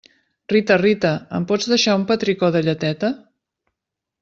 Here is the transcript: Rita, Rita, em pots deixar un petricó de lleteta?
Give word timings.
Rita, 0.53 0.77
Rita, 0.81 1.11
em 1.41 1.45
pots 1.51 1.69
deixar 1.75 1.95
un 2.01 2.07
petricó 2.13 2.51
de 2.57 2.63
lleteta? 2.69 3.13